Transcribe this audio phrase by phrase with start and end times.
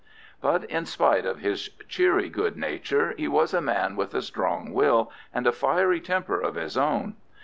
[0.41, 4.73] But, in spite of his cheery good nature, he was a man with a strong
[4.73, 7.13] will and a fiery temper of his own.